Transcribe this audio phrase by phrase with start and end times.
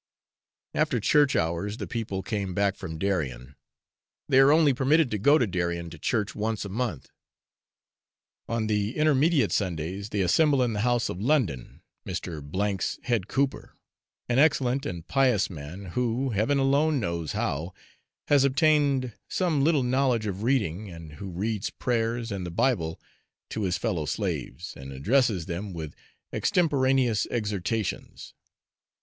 [0.73, 3.55] After church hours the people came back from Darien.
[4.27, 7.11] They are only permitted to go to Darien to church once a month.
[8.49, 12.41] On the intermediate Sundays they assemble in the house of London, Mr.
[12.81, 13.77] 's head cooper,
[14.27, 17.71] an excellent and pious man, who, Heaven alone knows how,
[18.27, 22.99] has obtained some little knowledge of reading, and who reads prayers and the Bible
[23.51, 25.93] to his fellow slaves, and addresses them with
[26.33, 28.33] extemporaneous exhortations.